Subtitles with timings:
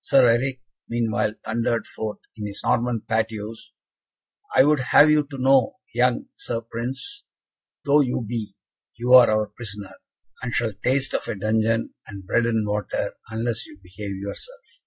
[0.00, 3.54] Sir Eric, meanwhile, thundered forth in his Norman patois,
[4.52, 7.26] "I would have you to know, young Sir, Prince
[7.84, 8.56] though you be,
[8.96, 9.94] you are our prisoner,
[10.42, 14.82] and shall taste of a dungeon, and bread and water, unless you behave yourself."